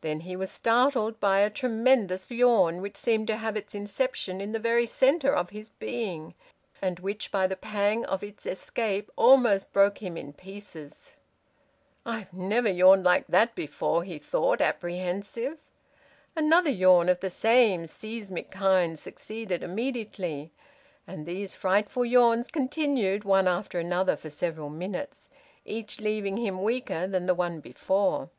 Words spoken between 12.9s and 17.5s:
like that before," he thought, apprehensive. Another yawn of the